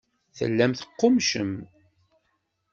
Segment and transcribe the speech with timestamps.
[0.37, 1.53] Tellam teqqummcem.